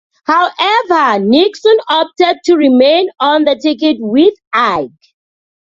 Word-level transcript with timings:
However, 0.25 1.19
Nixon 1.23 1.77
opted 1.87 2.37
to 2.45 2.55
remain 2.55 3.07
on 3.19 3.43
the 3.43 3.55
ticket 3.55 3.97
with 3.99 4.33
Ike. 4.51 4.89